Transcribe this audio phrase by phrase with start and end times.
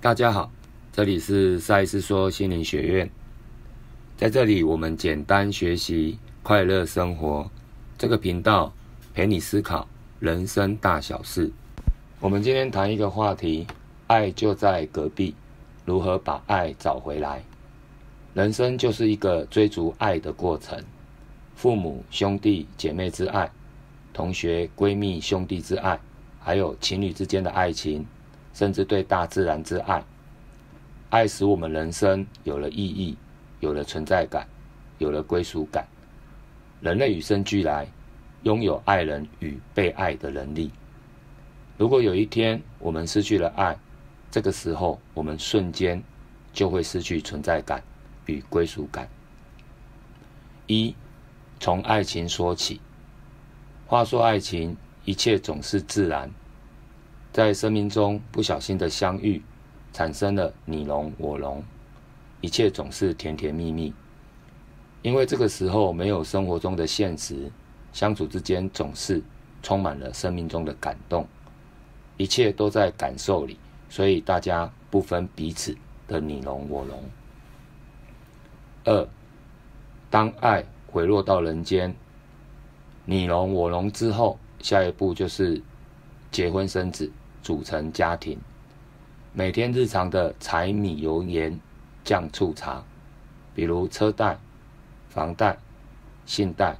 [0.00, 0.48] 大家好，
[0.92, 3.10] 这里是赛斯说心灵学院，
[4.16, 7.50] 在这里我们简单学习快乐生活
[7.98, 8.72] 这个频道，
[9.12, 9.88] 陪你思考
[10.20, 11.50] 人生大小事。
[12.20, 13.66] 我们今天谈一个话题：
[14.06, 15.34] 爱就在隔壁，
[15.84, 17.42] 如何把爱找回来？
[18.34, 20.80] 人生就是一个追逐爱的过程，
[21.56, 23.50] 父母、兄弟姐妹之爱，
[24.12, 25.98] 同学、闺蜜、兄弟之爱，
[26.38, 28.06] 还有情侣之间的爱情。
[28.58, 30.02] 甚至对大自然之爱，
[31.10, 33.16] 爱使我们人生有了意义，
[33.60, 34.48] 有了存在感，
[34.98, 35.86] 有了归属感。
[36.80, 37.86] 人类与生俱来
[38.42, 40.72] 拥有爱人与被爱的能力。
[41.76, 43.78] 如果有一天我们失去了爱，
[44.28, 46.02] 这个时候我们瞬间
[46.52, 47.80] 就会失去存在感
[48.26, 49.08] 与归属感。
[50.66, 50.96] 一，
[51.60, 52.80] 从爱情说起。
[53.86, 56.28] 话说爱情，一切总是自然。
[57.38, 59.40] 在生命中不小心的相遇，
[59.92, 61.62] 产生了你侬我侬，
[62.40, 63.94] 一切总是甜甜蜜蜜。
[65.02, 67.48] 因为这个时候没有生活中的现实，
[67.92, 69.22] 相处之间总是
[69.62, 71.28] 充满了生命中的感动，
[72.16, 73.56] 一切都在感受里，
[73.88, 75.76] 所以大家不分彼此
[76.08, 77.00] 的你侬我侬。
[78.82, 79.08] 二，
[80.10, 81.94] 当爱回落到人间，
[83.04, 85.62] 你侬我侬之后，下一步就是
[86.32, 87.08] 结婚生子。
[87.42, 88.38] 组成家庭，
[89.32, 91.58] 每天日常的柴米油盐
[92.04, 92.82] 酱醋茶，
[93.54, 94.38] 比如车贷、
[95.08, 95.56] 房贷、
[96.26, 96.76] 信贷，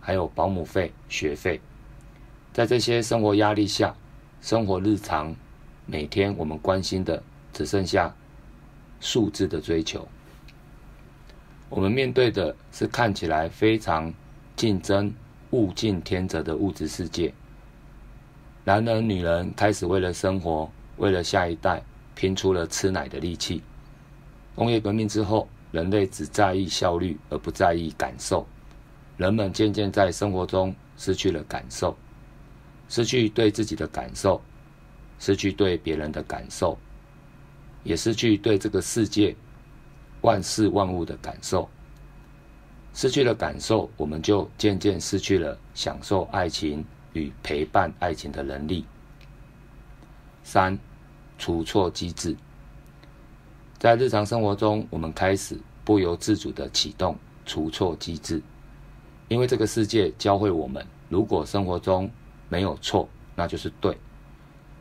[0.00, 1.60] 还有保姆费、学费，
[2.52, 3.94] 在这些生活压力下，
[4.40, 5.34] 生活日常
[5.84, 7.22] 每天我们关心的
[7.52, 8.14] 只剩下
[9.00, 10.06] 数字的追求。
[11.68, 14.12] 我们面对的是看起来非常
[14.54, 15.12] 竞争、
[15.50, 17.34] 物竞天择的物质世界。
[18.66, 21.80] 男人、女人开始为了生活、为了下一代，
[22.16, 23.62] 拼出了吃奶的力气。
[24.56, 28.44] 工业革命之后，人类只在意效率而不在意感受，
[29.16, 31.96] 人们渐渐在生活中失去了感受，
[32.88, 34.42] 失去对自己的感受，
[35.20, 36.76] 失去对别人的感受，
[37.84, 39.32] 也失去对这个世界
[40.22, 41.68] 万事万物的感受。
[42.94, 46.84] 失去了感受，我们就渐渐失去了享受爱情。
[47.16, 48.84] 与陪伴爱情的能力。
[50.44, 50.78] 三，
[51.38, 52.36] 除错机制，
[53.78, 57.16] 在日常生活中，我们开始不由自主的启动
[57.46, 58.42] 除错机制，
[59.28, 62.10] 因为这个世界教会我们，如果生活中
[62.50, 63.94] 没有错，那就是对；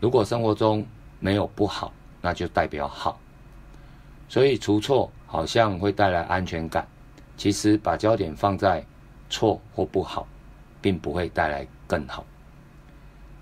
[0.00, 0.86] 如果生活中
[1.20, 1.92] 没有不好，
[2.22, 3.20] 那就代表好。
[4.28, 6.88] 所以除错好像会带来安全感，
[7.36, 8.82] 其实把焦点放在
[9.28, 10.26] 错或不好。
[10.82, 12.24] 并不会带来更好。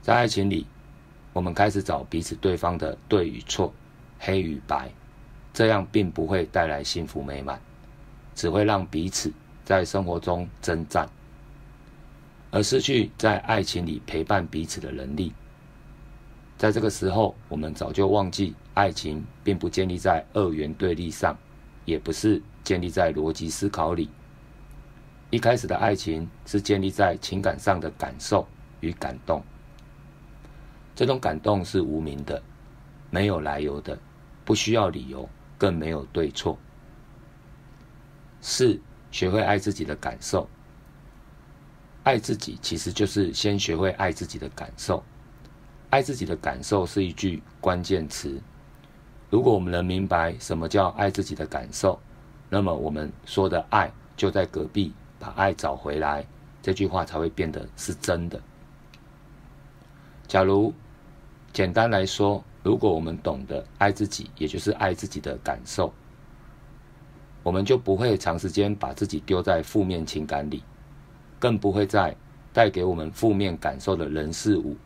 [0.00, 0.66] 在爱情里，
[1.34, 3.74] 我们开始找彼此对方的对与错、
[4.18, 4.90] 黑与白，
[5.52, 7.60] 这样并不会带来幸福美满，
[8.34, 9.30] 只会让彼此
[9.66, 11.06] 在生活中征战，
[12.50, 15.34] 而失去在爱情里陪伴彼此的能力。
[16.56, 21.36] 在这个时候，我们早就忘记，爱情并不建立在二元对立上，
[21.84, 24.08] 也不是建立在逻辑思考里。
[25.30, 28.48] 一开始的爱情是建立在情感上的感受
[28.80, 29.42] 与感动，
[30.94, 32.42] 这种感动是无名的，
[33.10, 33.98] 没有来由的，
[34.46, 35.28] 不需要理由，
[35.58, 36.58] 更没有对错。
[38.40, 38.80] 四，
[39.10, 40.48] 学会爱自己的感受。
[42.04, 45.04] 爱自己其实就是先学会爱自己的感受。
[45.90, 48.40] 爱自己的感受是一句关键词。
[49.28, 52.00] 如果我们能明白什么叫爱自己的感受，
[52.48, 54.94] 那么我们说的爱就在隔壁。
[55.18, 56.26] 把爱找回来，
[56.62, 58.40] 这句话才会变得是真的。
[60.26, 60.72] 假如
[61.52, 65.92] 简单来说，如果我们懂得爱自己，也就是爱自己的感受，
[67.42, 70.62] 我们就不会长时间把自己丢在负面情感里，
[71.38, 72.14] 更不会在
[72.52, 74.76] 带给我们负面感受的人事物、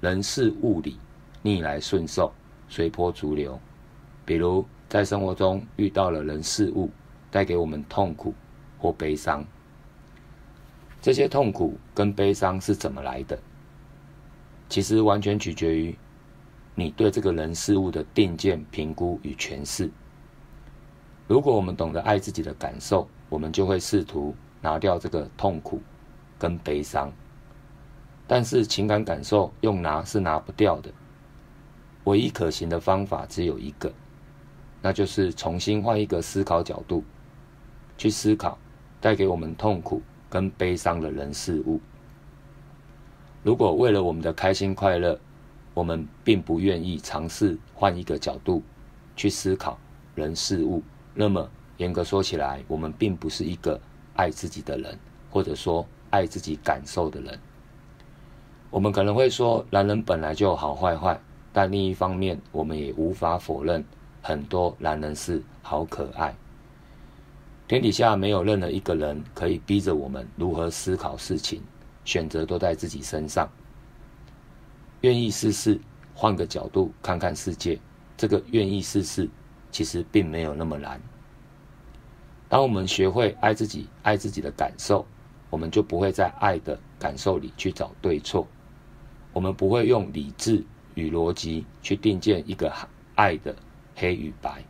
[0.00, 0.98] 人事物里
[1.42, 2.32] 逆来顺受、
[2.68, 3.58] 随波逐流。
[4.24, 6.90] 比如在生活中遇到了人事物，
[7.30, 8.34] 带给我们痛苦
[8.78, 9.44] 或悲伤。
[11.02, 13.38] 这些痛苦跟悲伤是怎么来的？
[14.68, 15.96] 其实完全取决于
[16.74, 19.90] 你对这个人事物的定见、评估与诠释。
[21.26, 25.80] 如果我们懂得爱自己的感受，我们就会试图拿掉这个痛苦
[26.38, 27.10] 跟悲伤。
[28.26, 30.92] 但是情感感受用拿是拿不掉的，
[32.04, 33.92] 唯一可行的方法只有一个，
[34.82, 37.02] 那就是重新换一个思考角度，
[37.96, 38.58] 去思考
[39.00, 40.02] 带给我们痛苦。
[40.30, 41.80] 跟悲伤的人事物，
[43.42, 45.18] 如果为了我们的开心快乐，
[45.74, 48.62] 我们并不愿意尝试换一个角度
[49.16, 49.76] 去思考
[50.14, 50.82] 人事物。
[51.12, 53.78] 那么严格说起来，我们并不是一个
[54.14, 54.96] 爱自己的人，
[55.30, 57.38] 或者说爱自己感受的人。
[58.70, 61.20] 我们可能会说，男人本来就好坏坏，
[61.52, 63.84] 但另一方面，我们也无法否认，
[64.22, 66.32] 很多男人是好可爱。
[67.70, 71.62] 天底下没有任何一个人可以逼着我们如何思考事情，
[72.04, 73.48] 选择都在自己身上。
[75.02, 75.80] 愿意试试，
[76.12, 77.78] 换个角度看看世界。
[78.16, 79.30] 这个愿意试试，
[79.70, 81.00] 其实并没有那么难。
[82.48, 85.06] 当我们学会爱自己，爱自己的感受，
[85.48, 88.48] 我们就不会在爱的感受里去找对错。
[89.32, 90.60] 我们不会用理智
[90.96, 92.74] 与逻辑去定见一个
[93.14, 93.54] 爱的
[93.94, 94.60] 黑与白。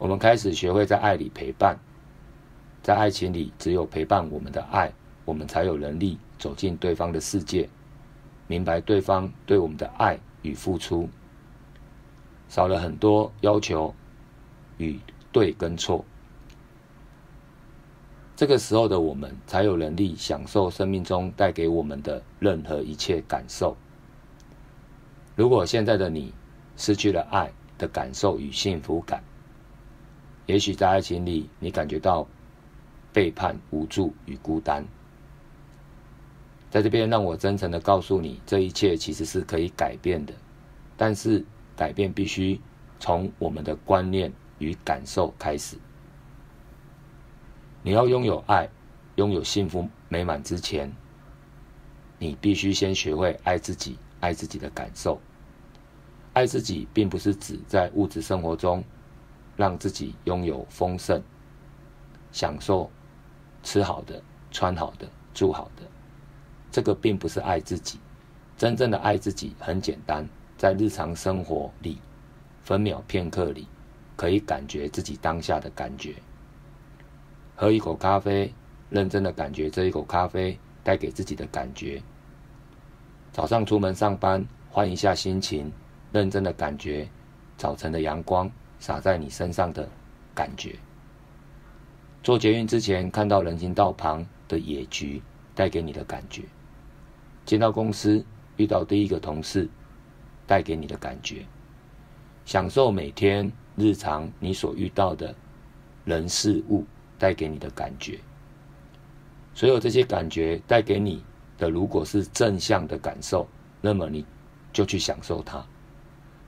[0.00, 1.78] 我们开始学会在爱里陪伴，
[2.82, 4.90] 在爱情里，只有陪伴我们的爱，
[5.26, 7.68] 我们才有能力走进对方的世界。
[8.46, 11.06] 明白对方对我们的爱与付出，
[12.48, 13.94] 少了很多要求
[14.78, 14.98] 与
[15.30, 16.02] 对跟错。
[18.34, 23.76] 这个时候的我们，才有能力享受生命中带给我们的任何一切感受。
[25.36, 26.32] 如果现在的你
[26.78, 29.22] 失去了爱的感受与幸福感，
[30.50, 32.26] 也许在爱情里，你感觉到
[33.12, 34.84] 背叛、无助与孤单。
[36.68, 40.34] 在这边，让我真诚的告诉你，这一切其实是可以改变的，
[40.96, 41.44] 但是
[41.76, 42.60] 改变必须
[42.98, 45.76] 从我们的观念与感受开始。
[47.84, 48.68] 你要拥有爱、
[49.14, 50.92] 拥有幸福美满之前，
[52.18, 55.20] 你必须先学会爱自己，爱自己的感受。
[56.32, 58.82] 爱自己，并不是指在物质生活中
[59.60, 61.22] 让自己拥有丰盛、
[62.32, 62.90] 享受
[63.62, 65.82] 吃好的、穿好的、住好的。
[66.70, 67.98] 这个并不是爱自己，
[68.56, 70.26] 真正的爱自己很简单，
[70.56, 71.98] 在日常生活里，
[72.62, 73.68] 分秒片刻里，
[74.16, 76.14] 可以感觉自己当下的感觉。
[77.54, 78.50] 喝一口咖啡，
[78.88, 82.02] 认真的感觉这一口咖啡带给自己的感觉。
[83.30, 85.70] 早上出门上班，换一下心情，
[86.12, 87.06] 认真的感觉
[87.58, 89.88] 早晨的阳光洒在你身上的
[90.34, 90.74] 感觉。
[92.22, 95.22] 坐捷运之前，看到人行道旁的野菊
[95.54, 96.42] 带给你的感觉。
[97.44, 98.24] 进到公司，
[98.56, 99.68] 遇到第一个同事，
[100.46, 101.46] 带给你的感觉；
[102.44, 105.34] 享受每天日常你所遇到的
[106.04, 106.84] 人事物
[107.18, 108.18] 带给你的感觉。
[109.54, 111.24] 所有这些感觉带给你
[111.58, 113.48] 的，如果是正向的感受，
[113.80, 114.24] 那么你
[114.72, 115.66] 就去享受它；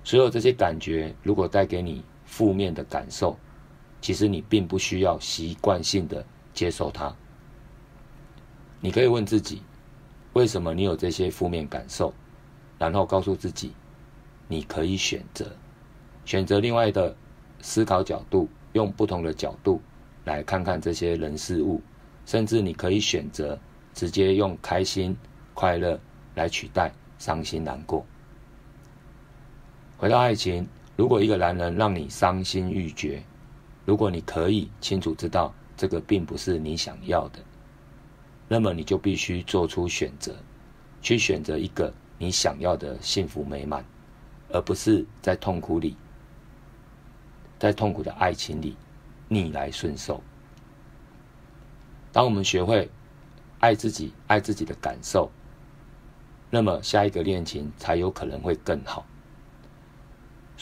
[0.04, 3.36] 所有这些感觉如果带给你负面的感受，
[4.00, 6.24] 其实你并不需要习惯性的
[6.54, 7.14] 接受它。
[8.80, 9.60] 你可以问自己。
[10.32, 12.10] 为什么你有这些负面感受？
[12.78, 13.74] 然后告诉自己，
[14.48, 15.54] 你可以选择，
[16.24, 17.14] 选择另外的
[17.60, 19.78] 思考角度，用不同的角度
[20.24, 21.82] 来看看这些人事物，
[22.24, 23.60] 甚至你可以选择
[23.92, 25.14] 直接用开心、
[25.52, 26.00] 快乐
[26.34, 28.06] 来取代伤心难过。
[29.98, 30.66] 回到爱情，
[31.02, 33.20] 如果一个男人让你伤心欲绝，
[33.84, 37.40] 如果你可以清楚知道这个并不是你想要的。
[38.46, 40.32] 那么你就必须做出选择，
[41.00, 43.84] 去选择一个你想要的幸福美满，
[44.50, 45.96] 而不是在痛苦里，
[47.58, 48.76] 在痛苦的爱情里
[49.26, 50.22] 逆来顺受。
[52.12, 52.88] 当我们学会
[53.58, 55.28] 爱自己、爱自己的感受，
[56.48, 59.04] 那么下一个恋情才有可能会更好。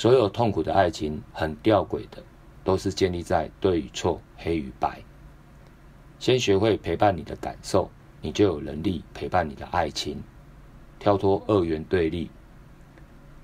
[0.00, 2.22] 所有痛苦的爱情很吊诡的，
[2.64, 4.98] 都是建立在对与错、黑与白。
[6.18, 7.90] 先学会陪伴你的感受，
[8.22, 10.22] 你就有能力陪伴你的爱情，
[10.98, 12.30] 跳脱二元对立。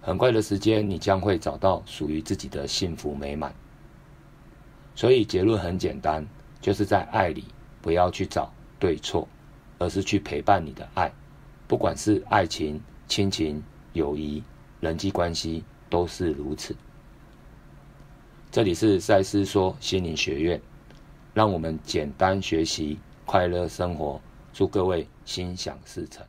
[0.01, 3.55] 很快的时间，你将会找到属于自己的幸福美满。
[4.95, 6.27] 所以结论很简单，
[6.63, 7.45] 就是在爱里
[7.83, 9.29] 不要去找对错，
[9.77, 11.13] 而是去陪伴你的爱。
[11.69, 14.43] 不管是爱情、亲情、友谊、
[14.81, 16.75] 人际关系，都是如此。
[18.51, 20.61] 这里是赛斯说心灵学院。
[21.35, 24.19] 让我们简单学习，快乐生活。
[24.55, 26.27] 祝各位心想事成。